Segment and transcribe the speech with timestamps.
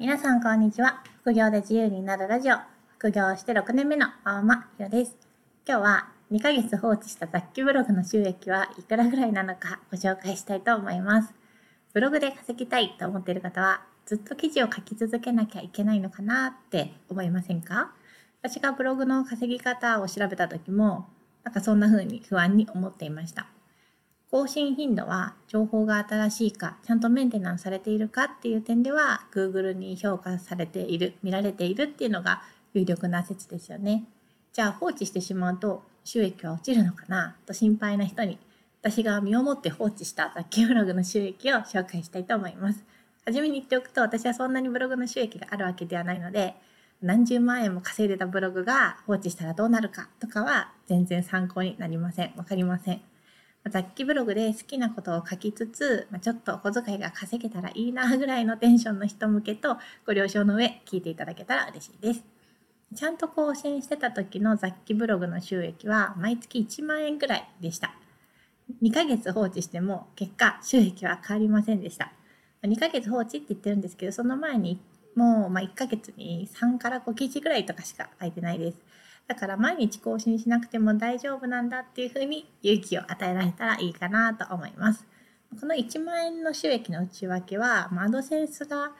[0.00, 1.02] 皆さんこんにちは。
[1.20, 2.56] 副業で自由になるラジオ。
[2.96, 5.14] 副業して6年目の青間ひろです。
[5.68, 11.34] 今日は2ヶ月放置した雑記ブログの収益はいくらぐらいなのかご紹介したいと思います。
[11.92, 17.92] ブログで稼ぎたいと思っている方はずっと記事を書き続けなきゃいけないのかなって思いませんか？
[18.40, 21.10] 私がブログの稼ぎ方を調べた時も
[21.44, 23.48] なんかそんな風に不安に思っていました。
[24.30, 34.04] 更新頻度は情報が新しいか、ちゃんとメンテナンスされているかっていう点では、Google に評価されている、見られているっていうのが有力な説ですよね。
[34.52, 38.38] じゃあ放置してしまうと収益は落ちるのかなと心配な人に、
[38.82, 42.84] 私が身をもって放置した雑記ブログの収益を紹介したいと思います。
[43.26, 46.54] はじめに言っておくと、私はそんなにブログの収益があるわけではないので、
[47.02, 52.32] 何十万円も稼いでたブログが放置したらどうなるかとかは全然参考になりません。
[52.36, 53.09] わかりません。
[53.68, 62.24] 雑記ブログで好きなことを書きつつ、まあ、ちょっとお小遣いが稼げたらいいなぐらいのテンションの人向けとご了承の上聞いていただけたら嬉しいです。
[62.94, 67.94] ちゃんと更新してた時の雑記ブログの収益は毎月1万円ぐらいでした。
[68.82, 72.12] 2ヶ月放置しても結果収益は変わりませんでした。
[72.62, 74.80] 2ヶ月放置って言ってるんですけど、その前に
[75.14, 78.78] もうま1ヶ月に3から5記事ぐらいとかしか書いてないです。
[79.30, 85.06] だから毎日更新しなくても大丈夫なんだっていうふうに勇気を与えられたらいいかなと思います。
[85.60, 88.90] この1万円の収益の内訳は、まあ、アドセンスが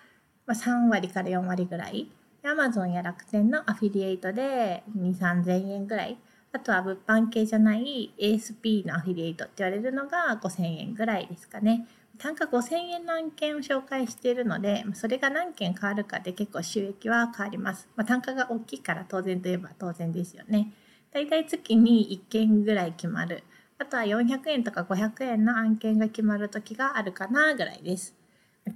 [0.46, 2.12] 3割から4割ぐらい、
[2.44, 6.16] Amazon や楽天のアフィリエイトで2、3000円ぐらい、
[6.52, 11.88] あとは物販系じゃない ASP のアフィリエイトって言われるのが5000円ぐらいですかね。
[12.20, 17.88] 単価5000円の案件を紹介しているので、それが何件変わるかで結構収益は変わります。
[17.96, 20.70] まあ、単価が大きいから当然といえば当然ですよね。
[21.14, 23.42] だいたい月に1件ぐらい決まる。
[23.78, 28.14] あとは400円とか500円の案件が決まる時があるかなぐらいです。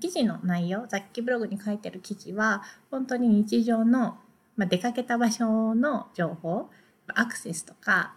[0.01, 4.17] 記事の内容、雑記ブログに書いてる記事は、本当に日常の、
[4.57, 6.71] まあ、出かけた場所の情報、
[7.09, 8.15] アクセスとか、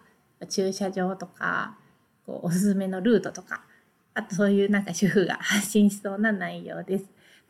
[0.48, 1.78] 駐車場とか、
[2.26, 3.67] こうおすすめのルートとか、
[4.18, 7.06] あとそういうなんか主婦が発信しそうな内容です。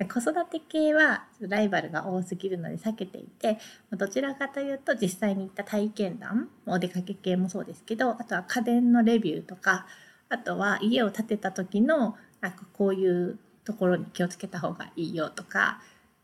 [0.05, 3.57] 子育て系はライバルが多すぎるので避けていて
[3.91, 9.87] どちらかというと実際に行った体験談お出かけ系もそうですけどあとは家電のレビューとか
[10.29, 15.81] あとは家を建てた時のなんかこういうところに気をつけた方がいいよとか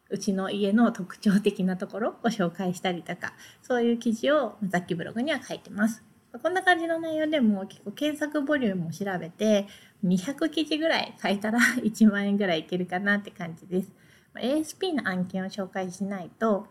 [0.09, 3.33] うちの家の特徴的なところをご紹介したりとか
[3.63, 6.03] そういう記事を雑記ブログには書いてます。
[6.41, 9.67] こんな感じの内容でも結構検索ボリュームを調べて
[10.03, 13.91] 200記事ぐらい書いたら 1万円ぐらいいけるかなって感じです。
[14.35, 16.67] ASP の案件を紹介しないと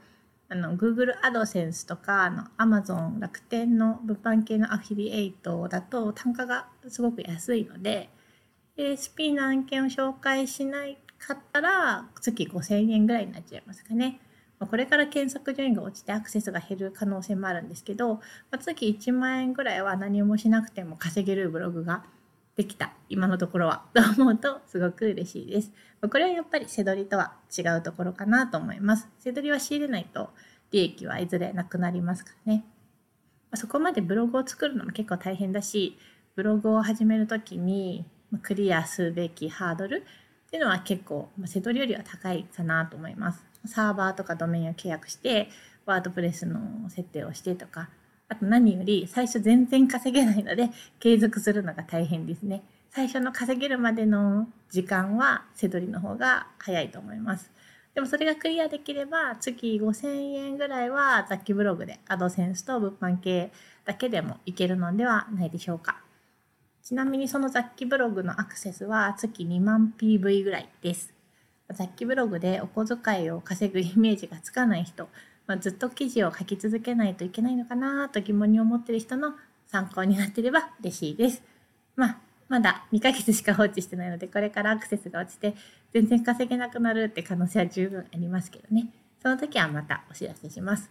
[0.49, 8.11] あの Google AdSense とかあの Amazon 楽天の物販系のアフィリエイトだと単価がすごく安いので
[8.77, 14.21] ASP の案件を紹介しないかったら月5000円ぐらいになっちゃいますかね。
[14.59, 18.21] これから検索順位が落ちてアクセスが減る可能性もあるんですけど、
[18.61, 22.05] 月1万円ぐらいは何もしなくても稼げるブログが
[22.57, 25.73] できた今のところは と思うとすごく嬉しいです。
[26.01, 29.09] これはやっぱり背取りとは違うところかなと思います。
[29.19, 30.31] 背取りは仕入れないと
[30.71, 32.65] 利益はいずれなくなりますからね。
[33.55, 35.99] そこまでブログを作るのも結構大変だし、
[36.35, 38.07] ブログを始める時に
[38.43, 40.05] クリアすべきハードル
[40.47, 43.45] っていうのは結構背取りよりは高いかなと思います。
[43.67, 45.49] サーバーとかドメインを契約して、
[45.85, 47.91] ワードプレスの設定をしてとか、
[48.33, 52.63] あと何より最初全然稼げないので継続するのが大変ですね。
[52.91, 57.51] 最初の稼げるまでの時間は背取りの方が早いと思います。
[57.95, 63.53] でもそれがクリアできれば月5000円ぐらいは雑記ブログでアドセンスと物販系
[63.85, 66.01] だけでもいけるのではないでしょうか。
[66.83, 71.13] ちなみにその雑記ブログのアクセスは月2万 PV ぐらいです。
[71.71, 75.09] 雑記ブログでお小遣いを稼ぐイメージがつかない人、
[75.53, 79.35] まあ、ずっと記事を書き続けないといけないのかなと疑問に思ってる人の
[79.67, 81.43] 参考になっていれば嬉しいです。
[81.95, 82.19] まあ、
[82.49, 85.55] まだ2ヶ月しか放置してないので、これからアクセスが落ちて
[85.93, 88.89] 全然稼げなくなるって可能性は十分ありますけどね。
[89.23, 90.91] その時はまたお知らせします。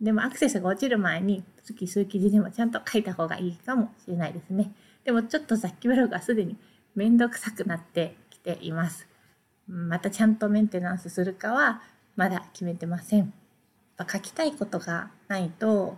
[0.00, 4.70] でもアクセスが落ちる前に月数記事でもちゃんと書いた方がいいかもしれないですね。
[5.02, 6.56] でもちょっと雑記ブログはすでに
[6.94, 9.08] めんどくさくなってきています。
[9.66, 11.82] またちゃんとメンテナンスするかは
[12.14, 13.32] まだ決めてません。
[14.10, 15.96] 書きたいことがないと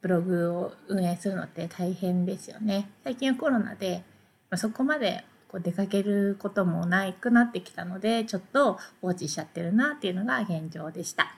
[0.00, 2.90] ブログを運営するのって大変ですよね。
[3.04, 4.02] 最近はコロナで、
[4.50, 11.34] まそこまでこう出かけることもなくなってきたのでちょっと放置しちゃってるなっていうのが現状でした。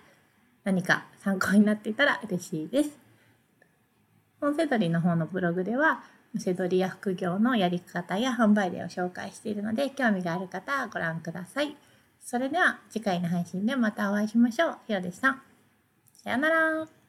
[0.65, 2.99] 何か参考になっていたら嬉しいです。
[4.41, 6.03] 本セドリの方のブログでは
[6.39, 11.77] せどりや副業のやり方や販売例を紹介しているので興味がある方はご覧ください。
[12.23, 14.77] それでは次回の配信でまたお会いしましょう。
[14.87, 15.50] ひろでした。
[16.23, 17.00] さよなら。